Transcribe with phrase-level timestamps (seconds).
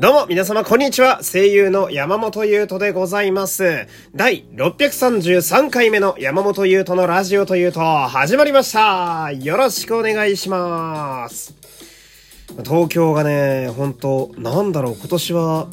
[0.00, 1.22] どうも、皆様、こんにちは。
[1.24, 3.88] 声優の山本優斗でございます。
[4.14, 9.32] 第633回目の山本優斗のラジオというと、始まりました。
[9.32, 11.52] よろしくお願いします。
[12.64, 15.66] 東京がね、本当なんだろう、今年は、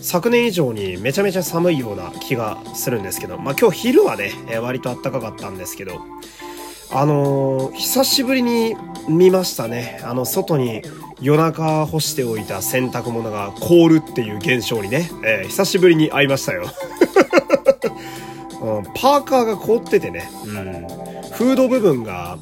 [0.00, 4.30] 昨年以上にめちゃめちゃ寒いような気がするんですけど、まあ今日昼はね、
[4.62, 5.98] 割と暖かかったんですけど、
[6.92, 8.74] あのー、久しぶりに
[9.08, 10.00] 見ましたね。
[10.02, 10.82] あの、外に
[11.20, 16.64] 夜中干しておいた洗濯物が凍るっていう現象にね、えー、久しぶりに会いましたよ。
[18.60, 20.52] うん、パーカーが凍っててね、うん、
[21.32, 22.38] フード部分が、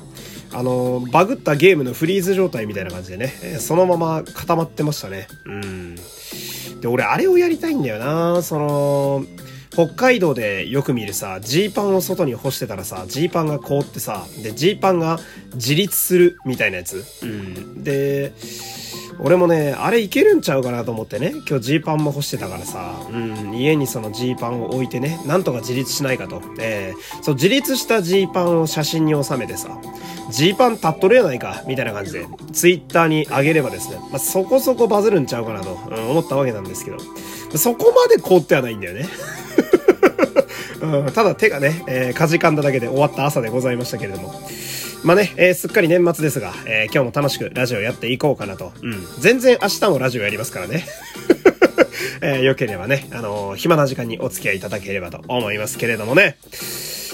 [0.52, 5.29] あのー、バグったゲームのフリーズ状態みたいな感じでね、えー、そのまま固まってましたね。
[5.45, 5.96] うん。
[6.80, 9.24] で、俺、あれをやりたいんだよなその、
[9.78, 15.20] 北海道でよく見るさ、ジーパンを外に干してたらさ、ジーパンが凍ってさ、で、ジーパンが
[15.54, 17.04] 自立するみたいなやつ。
[17.23, 17.84] うん。
[17.84, 18.32] で、
[19.20, 26.42] 俺もね、あれいけるんちゃうかなと思ってね、今日ジーパンも干してたからさ、うん、家にそのジーパンを置いてね、なんとか自立しないかと。
[26.59, 29.80] えー、そう、自立したジーパンを写真に収めてさ、
[30.32, 36.98] ジーパン立っとるやないか、みたいな感じで、ツイッターに上げればですね、まあ、そこそこバズるんちゃうかなと、うん、思ったわけなんですけど、
[37.57, 39.07] そこまで凍ってはないんだよね。
[40.80, 44.32] うん、ただ手がね、えー、かじかんだだけで終わった朝でございましたけれども。
[45.04, 48.73] まあね、えー、すっかり年末ですが、えー、今日も楽しくラジオやっていこうかなと。
[48.82, 49.07] うん。
[49.18, 50.87] 全然明日もラジオやりますからね。
[52.20, 56.37] えー、良ければね、あのー、暇な時間にお付き合いいただければと思いますけれどもね。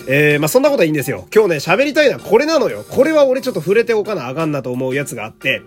[0.06, 1.26] えー、まあ、そんなことはいいんですよ。
[1.34, 2.84] 今日ね、喋りたいのはこれなのよ。
[2.88, 5.62] これは俺ちょっと触れておかなあかんなと思うやつがあって、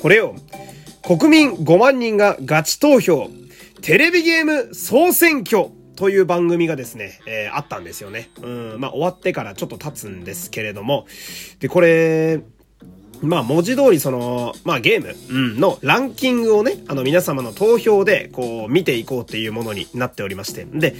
[0.00, 0.34] これを、
[1.02, 3.30] 国民5万人がガチ投票、
[3.82, 5.68] テレビゲーム総選挙
[5.98, 8.30] という番組がですね、えー、あったんですよね。
[8.40, 11.06] うん、まあ終わってからちょっと経つんですけれども、
[11.58, 12.40] で、これ、
[13.20, 20.64] まあ文字通りその、まあゲーム、うん、のランキングをね、あの皆様の投票でこう見ていこうっていうものになっておりまして。
[20.66, 20.94] で、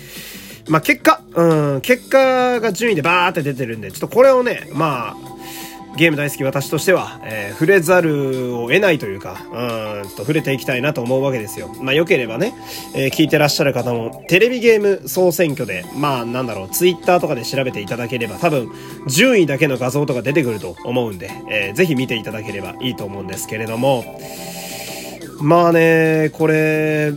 [0.68, 5.16] まあ結果、うん、結果が順位でバーって出てるんで、ちょっとこれをね、まあ、
[5.96, 11.74] ゲーム大好き私としては、えー、触れざるを得ないというか、うんと触れていきたいなと思うわけですよ。
[11.80, 12.54] まあ良ければね、
[12.94, 18.70] えー、聞いてらっしゃる方も、テレビゲーム総選挙で、まあなんだろう、ツイッターとかで調べていただければ、多分、
[19.06, 24.04] 順位だけの画像とか出てくると思うんで、えー、ぜひ見ていただければいいと思うんですけれども、
[25.40, 27.12] まあね、これ、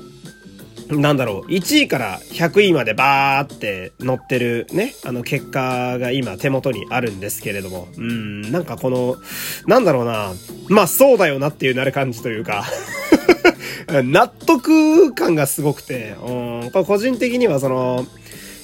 [0.91, 9.17] なんだろう、1位から100位までバーって載ってるね、あの結果が今手元にあるんですけれども、うん、なんかこの、
[9.67, 10.33] なんだろうな、
[10.69, 12.65] まあそうだよなっていうなる感じというか。
[14.03, 18.05] 納得感がすごくて、うん、これ個人的にはその、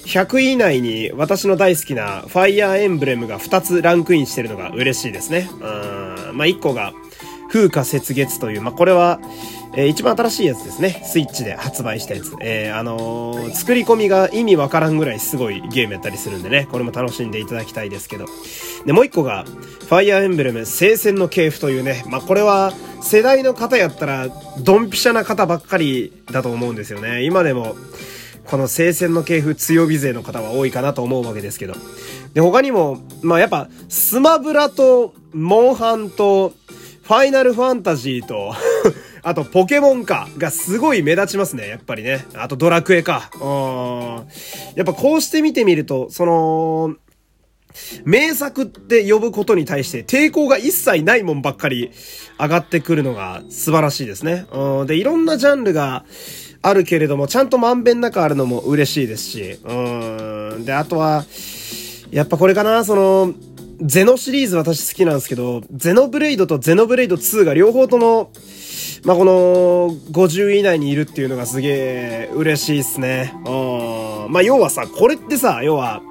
[0.06, 5.50] 100位以内に私の大好きなファイアーエンブレムが2つランクインしてるのが嬉しいですね。
[5.52, 6.94] うん、まあ1個が
[7.50, 9.20] 風化雪月という、まあこれは、
[9.74, 11.02] えー、一番新しいやつですね。
[11.04, 12.32] スイッチで発売したやつ。
[12.40, 18.26] えー、あのー、作り込みが意味わからんぐらいすごいゲームやったりするんでね、これも楽しんでいただきたいですけど。
[18.86, 24.28] で、もう一個が、ファイアーエンブレム聖戦の系譜というね、まあ、これは世代の方やったら、
[24.60, 27.22] ドンピシャな方ばっかりだと思うんですよね。
[27.22, 27.76] 今でも、
[28.44, 31.74] この聖戦の系譜強火勢の方は多いかなと思うわけですけど。
[32.32, 36.54] で、他にも、まあ、やっぱ、スマブラと、モンハンと、
[37.02, 38.54] ファイナルファンタジーと
[39.28, 42.24] あと、ポケモンか、がすごい目立ちますね、やっぱりね。
[42.34, 43.30] あと、ドラクエか。
[43.34, 44.26] うん。
[44.74, 46.96] やっぱこうして見てみると、その、
[48.04, 51.92] 名作って呼ぶことに対して抵抗が一切ないもんばっかり
[52.40, 54.46] 上がってくるのが素晴らしいですね。
[54.50, 54.86] うん。
[54.86, 56.04] で、いろんなジャンルが
[56.62, 59.72] あるけれども、ちゃんとまんべんなくあるのも嬉しいですし、う
[60.58, 60.64] ん。
[60.64, 61.24] で、あとは、
[62.10, 63.34] やっぱこれかな、その、
[63.80, 68.32] ゼノシリーズ私好きなんですけど、ゼノブレイドとゼノブレイド2が両方とも、
[69.04, 73.32] まあ、この50位以内にいるっていうのがすげえ嬉しいっすね。
[73.46, 74.32] うん。
[74.32, 76.02] まあ、要はさ、これってさ、要は、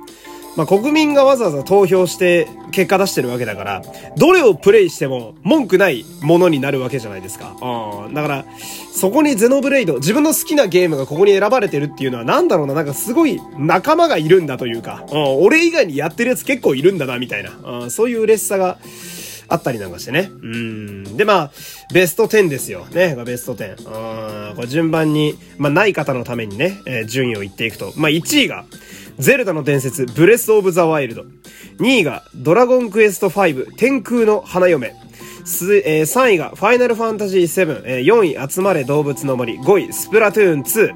[0.56, 3.84] まあ、国民がわざわざ投票して結果出してるわけだから、
[4.18, 7.56] どれをプレイしても文句ないものになるわけじゃないですか。
[7.62, 8.14] うん。
[8.16, 8.46] だから、
[8.92, 17.52] そこにゼノブレイド、自分の好きなゲームがここに選ばれてるっていうのはなんだろうな、なんかすごい仲間がいるんだというか、うん、俺以外にやってるやつ結構いるんだな、みたいな。
[17.82, 18.80] うん、そういう嬉しさが、
[19.50, 20.30] あったりなんかしてね。
[20.42, 21.18] うん。
[21.18, 21.52] で、まあ、
[21.94, 22.86] ベスト10ですよ。
[22.92, 23.16] ね。
[23.26, 24.50] ベスト10。
[24.50, 24.56] うん。
[24.56, 27.94] これ順番に、まあ、ない方のためにね、えー、順位を言っていくと。
[27.96, 28.66] まあ、1位が、
[29.18, 31.26] ゼルダの伝説、ブレスオブザワイルド。
[31.80, 34.94] 2位が、ドラゴンクエスト5、天空の花嫁。
[35.46, 40.92] す、えー、3位が、ファイナルファンタジー7、えー、4位、集まれ動物の森、5位、スプラトゥーン2、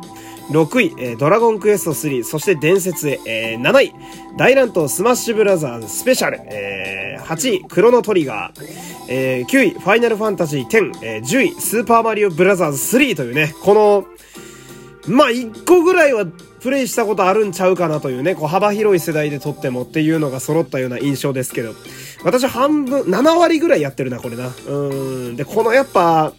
[0.52, 3.94] 6位、えー、ドラゴンクエスト3、そして伝説へ、えー、7位、
[4.38, 8.66] 大乱闘スマッシュブラザーズスペシャル、えー、8位、クロノトリガー、
[9.10, 14.06] えー、9位、ファイナルファンタジー10、えー、10位、スーパーマリオブラザーズ3というね、この、
[15.08, 16.26] まあ、1個ぐらいは
[16.62, 21.74] プレイしたことあるんちゃうかなというね、こう幅広い世代でとってもっていうのが揃ったような印象ですけど、
[22.24, 24.52] 私半分、7割ぐらいやってるな、これな。
[24.68, 24.94] う
[25.32, 25.36] ん。
[25.36, 26.34] で、このやっぱ、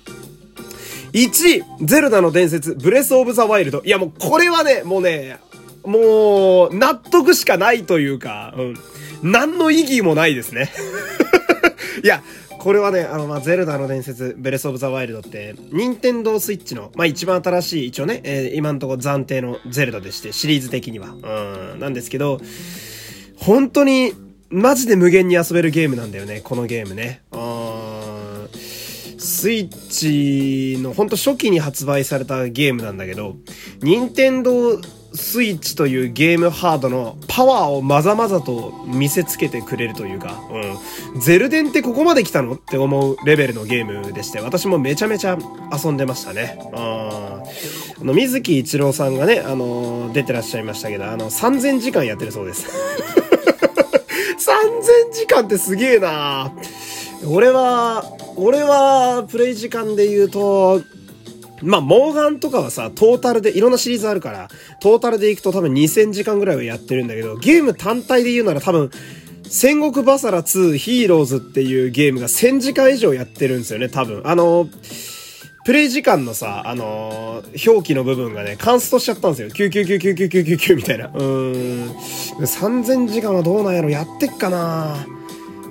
[1.13, 3.83] 1位、ゼルダの伝説、ブレスオブザワイルド。
[3.85, 5.39] いやもうこれはね、もうね、
[5.85, 8.75] もう、納得しかないというか、うん。
[9.23, 10.71] 何の意義もないですね。
[12.03, 12.23] いや、
[12.59, 21.09] これはね、あの、まあ、ゼルダの伝説、ブレスオブザワイルドって、任天堂スイッチの、まあ、一番新しい、一応ね、えー、今んとこ暫定のゼルダでして、シリーズ的には。
[21.09, 22.41] うん、なんですけど、
[23.37, 24.13] 本当に、
[24.51, 27.23] マジで無限に遊べるゲームなんだよね、このゲームね。
[27.33, 27.41] うん。
[29.23, 33.37] スイッチのほんと初期に発売されたゲームなんだけど、
[33.81, 34.81] 任天堂
[35.15, 40.41] スイッチというゲームハードのパワーをまざまざと見せつけてくれるというか、
[41.15, 41.21] うん。
[41.21, 45.39] ゼルデンってここまで来たのって思うレベルのゲームでして、私もめちゃめちゃ
[45.73, 46.59] 遊んでましたね。
[46.73, 46.79] うん。
[46.79, 47.43] あ
[48.01, 52.67] の、水木一郎さんがね、あの、出てらっしゃいましたけど、あの、3000時間やってるそうです。
[54.43, 56.53] 3000時間ってすげえな
[57.27, 58.05] 俺は、
[58.37, 60.83] 俺は、プレイ時間で言うと、
[61.63, 64.49] まあ、モーガンとかはさ、トータルで、いろんなシリーズあるから、
[64.81, 68.91] トータルでいくと多分2000時間ぐらいはやってるんだけど、ゲーム単体で言うなら多分、
[69.45, 74.23] 戦国バサラ2ヒーローズっていうゲームが1000時間以上やってるんですよね、多分。
[74.25, 74.69] あの、
[75.65, 79.49] プレイ時間のさ、あの、表記の部分がね、カンストしちゃったんですよ。
[79.51, 81.07] 99999999みたいな。
[81.07, 81.91] うーん。
[81.93, 84.97] 3000時間はどうなんやろやってっかな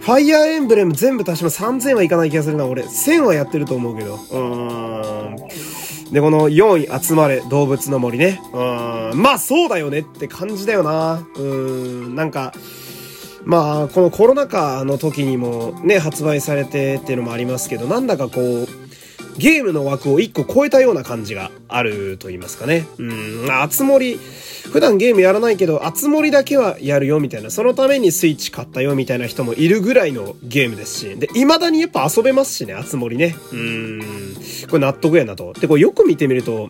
[0.02, 2.82] ファイアーエンブレム全部足しても3000はいかない気がするな、俺。
[2.84, 4.16] 1000はやってると思うけど。
[4.16, 6.12] うーん。
[6.12, 8.42] で、この4位、集まれ、動物の森ね。
[8.52, 11.24] うん、まあそうだよねって感じだよな。
[11.36, 12.52] うん、なんか、
[13.46, 18.68] まあ、このコロナ禍の時にもね、発売されてっていうのもありますけど、なんだかこう、
[19.38, 22.86] ゲームの枠を1個超えたような感じがあると言いますかね。
[22.98, 24.20] うん、あつ森、
[24.72, 33.36] 普段ゲームやらないけど、あつ森だけはやるよみたいな、そのためにスイッチ買ったよみたいな人もいるぐらいのゲームですし、で、未だにやっぱ遊べますしね、あつ森ね。
[33.52, 34.36] うん、
[34.70, 35.54] これ納得やなと。
[35.54, 36.70] で、これよく見てみると、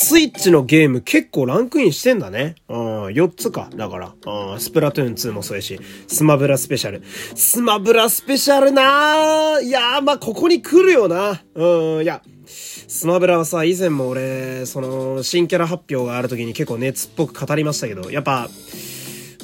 [0.00, 2.54] スイッチのゲーム結構ランクインしてんだね。
[2.68, 3.68] うん、4つか。
[3.74, 4.14] だから。
[4.52, 7.02] うん、スプラトゥーン2もそうやし、スマブラスペシャル。
[7.34, 11.42] スマブラスペシャルなーいやー、まあ、ここに来るよな。
[11.52, 18.48] うん、いや、スマブラはさ、以前も俺、その、新キャラ発表がある時に結構熱っぽく語りましたけど、やっぱ、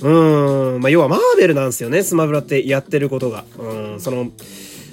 [0.02, 3.44] うーん、まあ、要はマーベルなんですよね、スマブラってやってることが。
[3.58, 4.30] うん、その、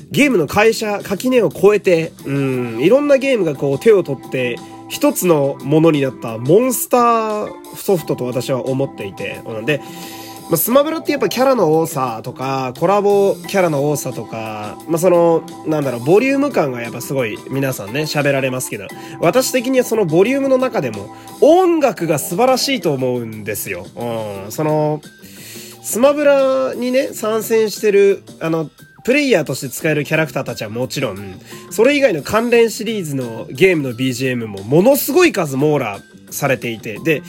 [0.10, 4.57] ゲームの会社、垣根を超えて、うん、いろんなゲームがこう手を取って、
[4.92, 9.80] 一つのものになったモンスターソフトと私は思っていて、うん、で、
[10.50, 18.88] まあ、スマブラってやっぱキャラの多さとか、コラボキャラの多さとか、まあ、その、なんだろう、ボリューム感がやっぱすごい皆さんね、喋られますけど、
[19.22, 23.86] 私的にはそのボリュームの中でも、音楽が素晴らしいと思うんですよ。
[23.96, 25.02] うん、その、
[25.82, 28.70] スマブラにね、参戦してる、あの、
[29.03, 31.39] プレイヤーとして使えるキャラクターたちはもちろん、
[31.69, 36.00] それ以外の関連シリーズのゲームの BGM もものすごい数網羅
[36.30, 37.21] されていて、で、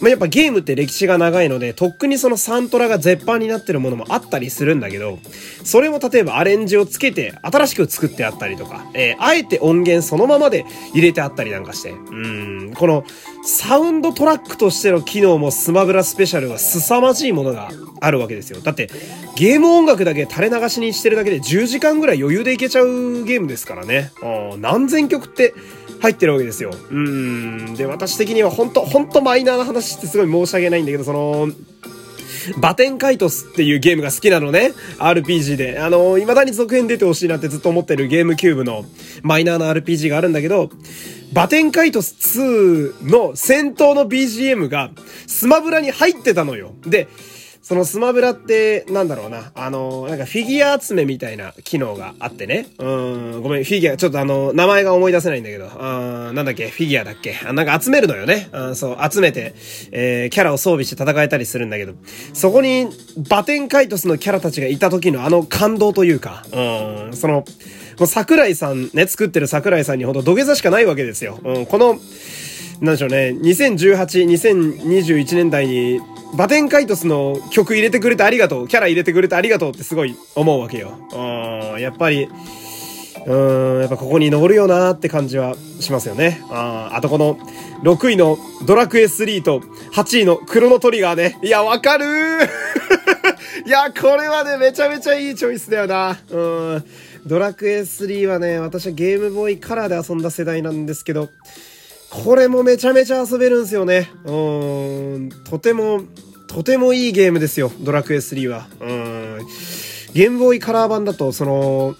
[0.00, 5.18] まあ、やっぱゲームって歴史が長いので、とっくにそのサントラが絶版になってるものもあったりするんだけど、
[5.64, 13.04] それも例えばアレンジをつけて新しく作ってあったりとか、えー、あえて音源そのままで入れてあったりなんかして、うん、この
[13.42, 18.60] サウンドトラックとしての機能もスマブラスペシャルは凄まじいものがあるわけですよ。
[18.60, 18.90] だって、
[19.36, 24.12] ゲーム音楽だけ垂れ流しにしてるだけで10時間ぐらい余裕でいけちゃうゲームですからね。
[24.58, 25.54] 何千曲って
[26.00, 26.72] 入ってるわけですよ。
[26.90, 27.74] うん。
[27.74, 31.48] で、私的には本当本当マイナーな話ってすごい申し訳ないんだけど、その、
[32.58, 34.72] バテンカイトスっていうゲームが好きなのね。
[34.98, 35.80] RPG で。
[35.80, 38.84] あの、未だに続編出てほしいなってずっと思ってるゲームキューブの
[39.22, 40.70] マイナーな RPG があるんだけど、
[41.32, 44.90] バテンカイトス2の戦闘の BGM が
[45.26, 46.72] スマブラに入ってたのよ。
[46.86, 47.08] で、
[47.66, 49.50] そのスマブラって、なんだろうな。
[49.56, 52.68] あの、なんかフィギュア集めみたいな機能があってね。
[52.78, 57.34] うん、ごめん、フィギュア、ちょっとあの、名前が思い出せないんだけど、うん、なんだっけ、フィギュアだっけ？
[57.44, 58.48] あなんか集めるのよね。
[58.52, 59.56] うん、そう、集めて、
[59.90, 61.94] えー、キャラを装備して戦えたりするんだけど、
[62.34, 62.86] そこに、
[63.28, 67.44] バテンカイトスのキャラたちがいた時のあの感動というか、うん、その、
[67.98, 71.40] もう桜井さんね、作ってる桜井さんにほど土下座しかないわけですよ。
[71.42, 71.98] うん、この、
[72.80, 76.00] なんでしょうね、2018、2021年代に
[76.36, 78.68] バテンカイトスの曲入れてくれてありがとう。
[78.68, 80.92] キャラ入れてくれてありがとうってすごい思うわけよ。
[81.12, 82.28] うん、やっぱり、
[83.26, 86.42] うん、やっぱここに登るよなーって感じはしますよね。
[86.50, 87.38] ああとこの、
[87.82, 89.60] 6位のドラクエ3と
[89.94, 91.38] 8位のクロノトリガーね。
[91.42, 92.48] いや、わかるー
[93.66, 96.18] いや、これはね、めちゃめちゃいいチョイスだよな。
[96.30, 96.84] うん。
[97.26, 101.30] ドラクエ3はね、私はゲームボーイカラーで遊んだ世代なんですけど、
[102.10, 104.10] これもめちゃめちゃ遊べるんですよね。
[104.24, 105.30] うん。
[105.44, 106.02] とても、
[106.48, 108.68] とてもいいゲームですよ、ドラクエ3は。
[108.80, 109.38] うん。
[110.14, 111.94] ゲームボーイカラー版だと、その、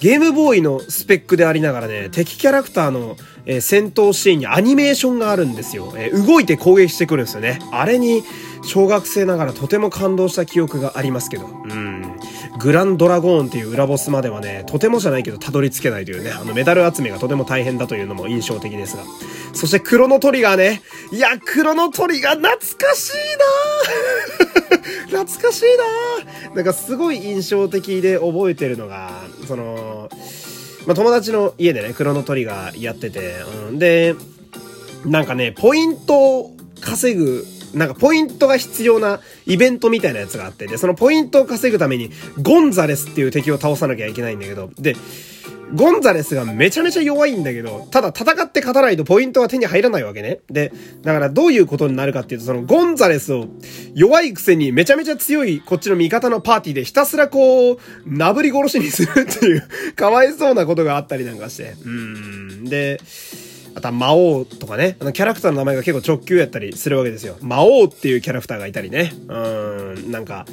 [0.00, 3.16] ゲームボーイのスペックでありながらね、敵キャラクターの、
[3.46, 5.92] えー、戦闘シーンにアニメーションがあるんですよ。
[5.96, 7.60] えー、動いて攻撃してくるんですよね。
[7.70, 8.22] あれに、
[8.64, 11.46] 小学生ながらとても感動した記憶がありますけど。
[11.46, 11.91] うん。
[12.62, 19.02] グランドラゴーンっていう裏ボスまではね、とてもじゃないけどたどり着けないというね、あのメダル集めがとても大変だというのも印象的ですが。
[19.52, 20.80] そしてクロノトリガーね。
[21.10, 23.16] いや、クロノトリガー懐かしい
[25.12, 25.64] な 懐かしい
[26.46, 29.10] ななんかすごい印象的で覚えてるのが、
[29.48, 30.08] その、
[30.86, 33.34] まあ、友達の家でね、クロノトリガーやってて、
[33.68, 34.14] うん、で、
[35.04, 42.10] なんかね、ポイントを稼ぐなんかポイントが必要なイベントみたいなやつがあって、で、そのポイントを稼ぐために、
[42.40, 44.96] ゴンザレスっていう敵を倒さなきゃいけないんだけど、で、
[45.74, 50.40] ゴンザレスがめちゃめちゃ弱いんだけど、ただ戦って勝たないとポイントが手に入らないわけね。
[50.50, 53.46] で、だからどういうことになるかっていうと、そのゴンザレスを
[53.94, 59.62] 弱いくせにめちゃめちゃ強いこっちの味方のパーティーでひたすらこう、なぶり殺しにするっていう
[59.96, 61.74] かわいそうなことがあったりなんかして。
[61.84, 62.64] うん。
[62.66, 63.00] で、
[63.74, 67.36] あとは魔王とかね、あのキャラクターの名前が結構直球やったりするわけですよ。
[67.40, 69.12] 魔王っていうキャラクターがいたりね。
[69.28, 69.34] う
[69.98, 70.46] ん、なんか、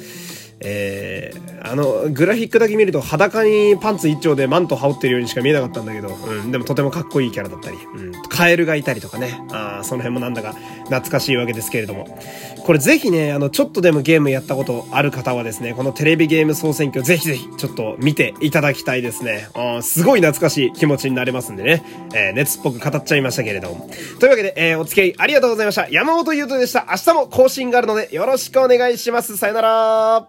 [0.62, 10.52] えー、あの、グラフィックだけ見ると裸にパンツ一丁でマント羽織ってるようにしか見えなかったんだけど、うん、でもとてもかっこいいキャラだったり、うん、カエルがいたりとかね、あその辺もなんだか
[10.84, 12.18] 懐かしいわけですけれども、
[12.64, 19.48] これぜひね、あの、ちょっとでもゲームやったことある方はですね、このテレビゲーム総選挙ぜひぜひちょっと見ていただきたいですね。
[19.54, 21.82] あすごい懐かしい気持ちになれますんでね、
[22.14, 23.88] えー、熱っぽく語っちゃいましたけれども。
[24.18, 25.88] というわけで、えー、お付き合いありがとうございました。
[25.88, 26.86] 山本優斗でした。
[26.90, 29.36] 明日も更新があるのでよろしくお願いします。
[29.36, 30.26] さよなら